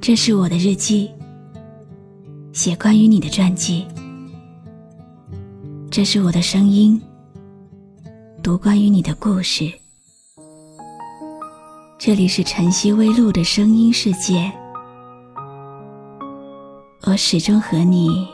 [0.00, 1.10] 这是我的日记，
[2.52, 3.86] 写关于你的传记。
[5.90, 7.00] 这是我的声音，
[8.42, 9.70] 读关于你的故事。
[11.98, 14.50] 这里是晨曦微露的声音世界，
[17.02, 18.26] 我始终和你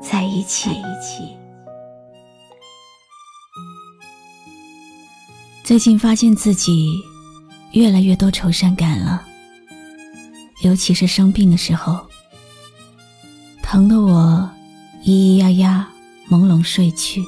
[0.00, 0.70] 在一起。
[5.64, 6.92] 最近发现自己
[7.72, 9.26] 越来越多愁善感了。
[10.64, 12.00] 尤其是生病的时候，
[13.62, 14.50] 疼得我
[15.04, 15.88] 咿咿呀呀，
[16.30, 17.22] 朦胧睡去，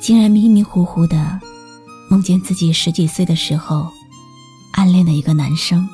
[0.00, 1.40] 竟然迷迷糊糊的
[2.08, 3.90] 梦见自己十几岁的时候
[4.74, 5.88] 暗恋的一个男生，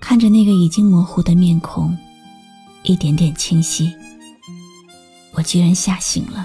[0.00, 1.96] 看着那个已经模糊的面孔，
[2.82, 3.92] 一点点清晰，
[5.34, 6.44] 我居然吓醒了。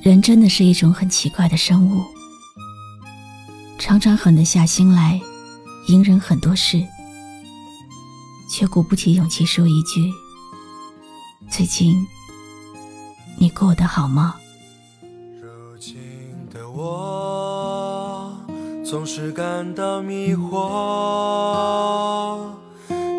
[0.00, 2.13] 人真的是一种很奇怪的生物。
[3.86, 5.20] 常常狠得下心来，
[5.88, 6.82] 隐忍很多事，
[8.50, 10.10] 却鼓不起勇气说一句
[11.52, 11.94] ：“最近
[13.38, 14.36] 你过得好吗？”
[15.38, 15.98] 如今
[16.50, 18.34] 的我
[18.82, 20.54] 总是感到迷惑，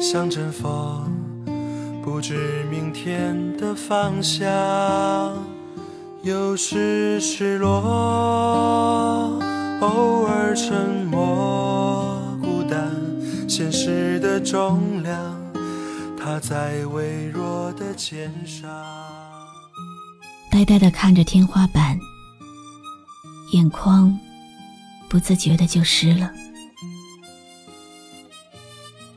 [0.02, 1.14] 像阵风，
[2.04, 4.52] 不知明天的方向，
[6.24, 9.45] 有时失落。
[9.82, 12.90] 偶尔沉默，孤单，
[13.48, 15.36] 现实的重量，
[16.18, 18.70] 它在微弱的肩上。
[20.50, 22.00] 呆呆的看着天花板，
[23.52, 24.18] 眼眶
[25.10, 26.32] 不自觉的就湿了，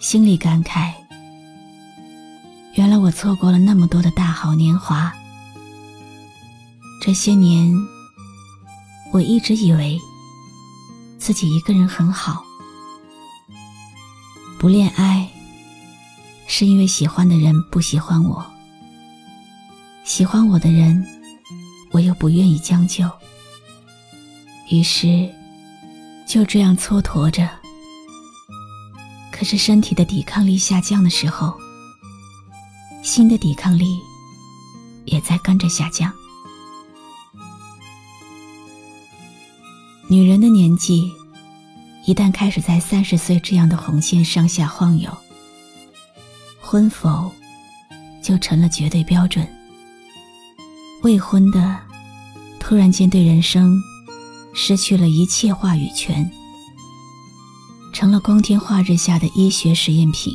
[0.01, 0.93] 心里感慨：
[2.75, 5.15] 原来我错过了那么多的大好年华。
[7.01, 7.73] 这些年，
[9.13, 9.97] 我一直以为。
[11.29, 12.43] 自己一个人很好，
[14.59, 15.29] 不恋爱
[16.47, 18.43] 是因为喜欢的人不喜欢我，
[20.05, 21.07] 喜欢我的人
[21.91, 23.07] 我又不愿意将就，
[24.71, 25.31] 于是
[26.27, 27.47] 就这样蹉跎着。
[29.31, 31.53] 可是身体的抵抗力下降的时候，
[33.03, 33.99] 心的抵抗力
[35.05, 36.11] 也在跟着下降。
[40.11, 41.13] 女人的年纪，
[42.09, 45.15] 一旦开始在三十岁这样的红线上下晃悠，
[46.59, 47.31] 婚否
[48.23, 49.47] 就成了绝对标准。
[51.03, 51.79] 未婚的
[52.59, 53.79] 突然间对人生
[54.55, 56.27] 失去了一切话语权，
[57.93, 60.35] 成了光天化日下的医学实验品。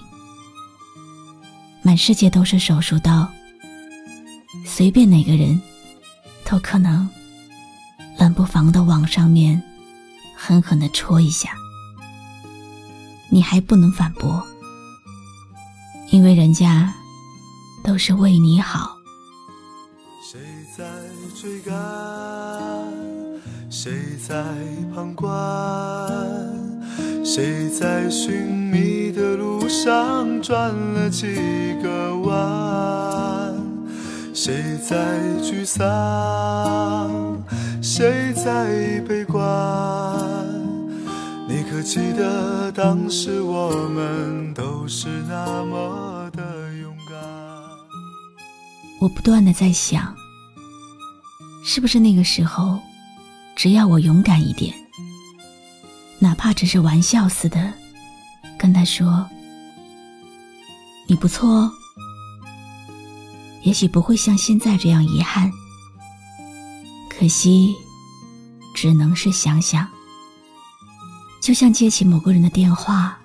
[1.82, 3.28] 满世界都是手术刀，
[4.64, 5.60] 随便哪个人
[6.46, 7.10] 都可能。
[8.20, 9.60] 冷不防的往上面
[10.38, 11.50] 狠狠的戳一下，
[13.34, 14.44] 你还不能反驳，
[16.12, 16.94] 因为人家
[17.84, 18.96] 都是为你好。
[20.22, 20.40] 谁
[20.78, 20.86] 在
[21.36, 21.74] 追赶？
[23.72, 23.92] 谁
[24.28, 24.36] 在
[24.94, 25.28] 旁观？
[27.26, 31.34] 谁在寻觅的路上转了几
[31.82, 33.56] 个弯？
[34.32, 37.42] 谁在沮丧？
[37.82, 39.44] 谁在悲观？
[41.82, 47.18] 记得当时我们都是那么的勇敢？
[49.00, 50.16] 我不断的在想，
[51.66, 52.80] 是不是那个时候，
[53.56, 54.76] 只要我勇敢一点，
[56.20, 57.74] 哪怕只是玩笑似的
[58.58, 59.28] 跟他说
[61.08, 61.72] ：“你不错哦。”
[63.64, 65.50] 也许不会像现在这样遗憾。
[67.10, 67.74] 可惜。
[68.76, 69.88] 只能是想想，
[71.44, 73.20] 就像接起某个人的电话，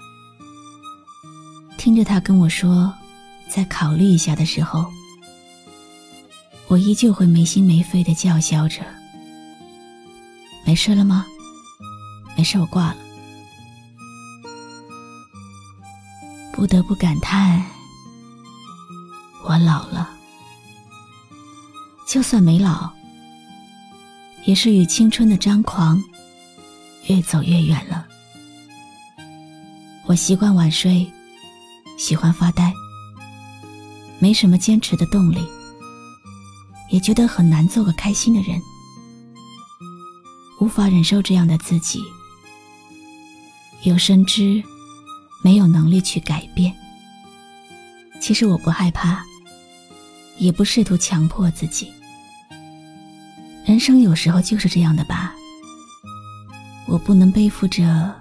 [1.76, 2.92] 听着他跟我说
[3.48, 4.84] “再考虑一下”的时候，
[6.66, 8.80] 我依旧会没心没肺的叫嚣着
[10.66, 11.24] ：“没事了吗？
[12.36, 12.97] 没事，我挂了。”
[16.53, 17.64] 不得不感叹，
[19.44, 20.10] 我老了。
[22.04, 22.91] 就算没老。
[24.44, 26.03] 也是与青春的张狂
[27.06, 28.08] 越走越远了。
[30.09, 31.07] 我习惯晚睡，
[31.99, 32.72] 喜欢发呆，
[34.19, 35.47] 没什么坚持的动力，
[36.89, 38.59] 也觉得很难做个开心的人，
[40.63, 42.03] 无法忍受这样的自己。
[43.83, 44.63] 有深知
[45.45, 46.75] 没有能力去改变。
[48.19, 49.22] 其实我不害怕，
[50.39, 51.93] 也不试图强迫自己。
[53.66, 55.34] 人生有时候就是这样的吧。
[56.87, 58.17] 我不能背负着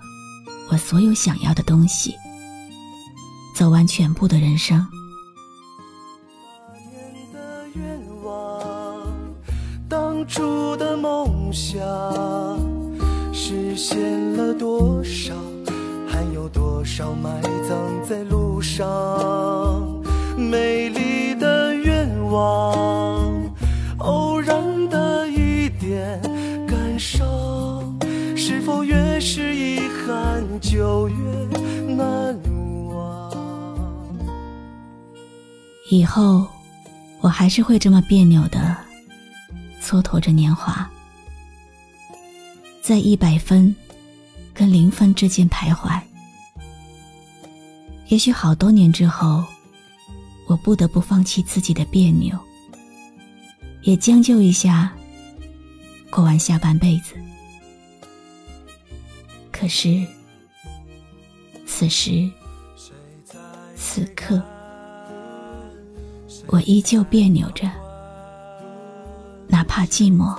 [0.70, 2.14] 我所有想要的东西，
[3.56, 4.86] 走完全部的人生。
[9.90, 11.80] 当初的梦想
[13.32, 15.34] 实现了多少？
[16.08, 18.86] 还有多少埋葬在路上？
[20.38, 22.74] 美丽的愿望，
[30.58, 31.16] 憾就越
[31.96, 32.36] 难
[32.90, 33.32] 忘？
[35.92, 36.48] 以后
[37.22, 38.76] 我还是会这么别扭的
[39.82, 40.90] 蹉跎着年华，
[42.82, 43.74] 在一百分
[44.54, 46.00] 跟零分之间徘徊。
[48.08, 49.44] 也许好多年之后，
[50.48, 52.36] 我不得不放弃自己的别扭，
[53.84, 54.92] 也将就一下，
[56.10, 57.14] 过完下半辈子。
[59.52, 60.06] 可是，
[61.80, 62.28] 此时
[63.76, 64.42] 此刻，
[66.48, 67.70] 我依旧别扭着，
[69.48, 70.36] 哪怕寂寞，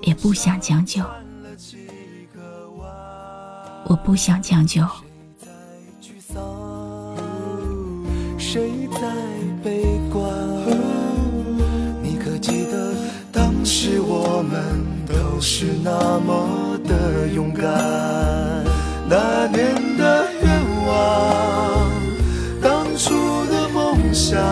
[0.00, 1.02] 也不想将就。
[3.84, 4.82] 我不想将就。
[8.38, 9.14] 谁在
[9.62, 10.32] 悲观？
[12.02, 12.94] 你可记得
[13.30, 18.15] 当时我们都是那么的勇敢？
[19.48, 20.50] 那年的愿
[20.86, 21.88] 望，
[22.60, 23.14] 当初
[23.46, 24.42] 的梦想，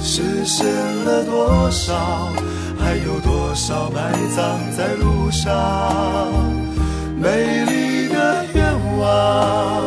[0.00, 0.66] 实现
[1.04, 2.32] 了多少？
[2.76, 6.42] 还有多少埋葬在路上？
[7.16, 9.84] 美丽的愿望，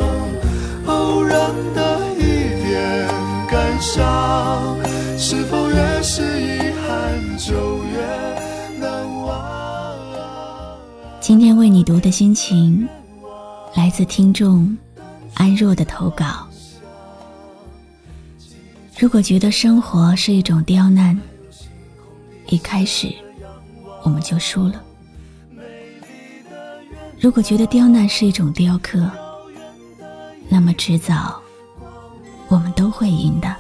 [0.85, 3.09] 偶然的一点
[3.51, 3.81] 感。
[3.81, 4.77] 伤，
[5.17, 8.89] 是否越是遗憾就越难
[9.25, 9.41] 忘？
[11.19, 12.88] 今天为你读的心情，
[13.75, 14.77] 来自听众
[15.36, 16.48] 安若的投稿。
[18.98, 21.18] 如果觉得生活是一种刁难，
[22.48, 23.13] 一开始
[24.04, 24.75] 我们就输了；
[27.19, 29.10] 如果觉得刁难是一种雕刻，
[30.50, 31.42] 那么迟早
[32.48, 33.56] 我们都会赢的。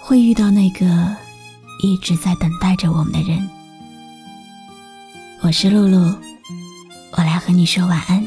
[0.00, 0.86] 会遇到那个
[1.82, 3.46] 一直在等待着我们的人。
[5.42, 6.14] 我是露露，
[7.12, 8.26] 我来和你说晚安。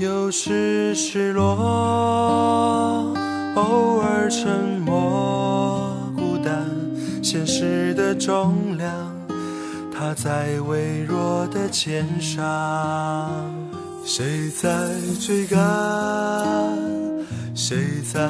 [0.00, 3.12] 有时失落，
[3.54, 6.64] 偶尔沉默，孤单，
[7.22, 8.90] 现实的重量，
[9.92, 12.40] 它在微弱的肩上。
[14.02, 14.70] 谁在
[15.20, 15.60] 追赶？
[17.54, 18.26] 谁在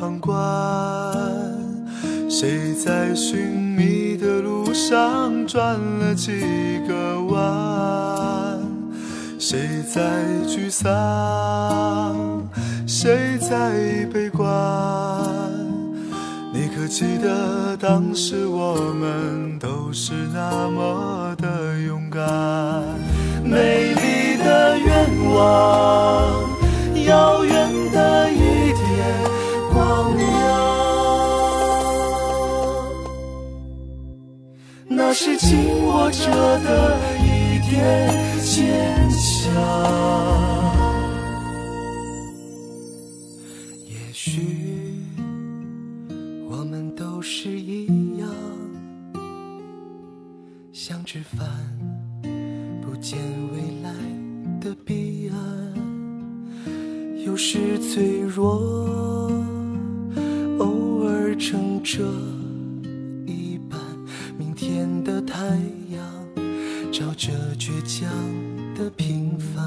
[0.00, 0.34] 旁观？
[2.30, 6.40] 谁在寻觅的路上转了几
[6.88, 8.49] 个弯？
[9.40, 10.02] 谁在
[10.46, 12.46] 沮丧？
[12.86, 14.46] 谁在悲观？
[16.52, 22.20] 你可记得当时我们都是那么的勇敢？
[23.42, 26.50] 美丽的愿望，
[27.06, 28.36] 遥远的一
[28.74, 29.16] 点
[29.72, 30.28] 光亮。
[34.86, 36.98] 那是紧握着的
[37.70, 39.52] 坚强。
[43.86, 44.96] 也许
[46.48, 48.28] 我们都是一样，
[50.72, 51.48] 想吃饭，
[52.82, 53.18] 不见
[53.52, 53.92] 未来
[54.60, 55.38] 的彼岸。
[57.24, 59.30] 有时脆弱，
[60.58, 62.29] 偶尔撑着。
[67.00, 68.12] 照着倔强
[68.74, 69.64] 的平凡，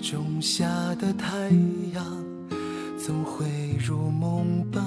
[0.00, 1.50] 种下的太
[1.92, 2.02] 阳
[2.98, 4.82] 总会如梦般。